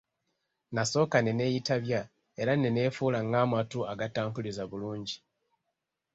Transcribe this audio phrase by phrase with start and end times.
[0.75, 2.01] Nasooka ne neeyitabya
[2.41, 5.17] era ne neefuula ng'amatu agatampulizza bulungi.